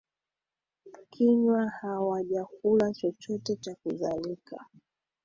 [1.11, 4.65] kinywa hawajakula chochote na kadhalika